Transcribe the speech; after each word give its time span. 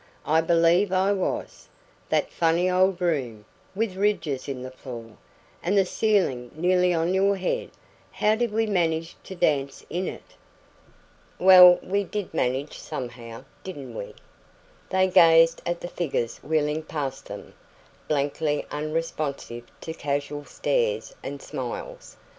I 0.25 0.41
believe 0.41 0.91
I 0.91 1.11
was. 1.11 1.69
That 2.09 2.31
funny 2.31 2.67
old 2.71 2.99
room, 2.99 3.45
with 3.75 3.95
ridges 3.95 4.47
in 4.47 4.63
the 4.63 4.71
floor, 4.71 5.15
and 5.61 5.77
the 5.77 5.85
ceiling 5.85 6.49
nearly 6.55 6.91
on 6.91 7.13
your 7.13 7.35
head 7.35 7.69
how 8.13 8.33
DID 8.33 8.51
we 8.51 8.65
manage 8.65 9.15
to 9.25 9.35
dance 9.35 9.85
in 9.91 10.07
it?" 10.07 10.33
"Well, 11.37 11.77
we 11.83 12.03
did 12.03 12.33
manage 12.33 12.79
somehow, 12.79 13.43
didn't 13.63 13.93
we?" 13.93 14.15
They 14.89 15.05
gazed 15.07 15.61
at 15.67 15.81
the 15.81 15.87
figures 15.87 16.37
wheeling 16.39 16.81
past 16.81 17.27
them, 17.27 17.53
blankly 18.07 18.65
unresponsive 18.71 19.65
to 19.81 19.93
casual 19.93 20.45
stares 20.45 21.13
and 21.21 21.39
smiles. 21.43 22.17